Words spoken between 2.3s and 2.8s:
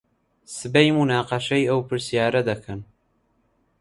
دەکەن.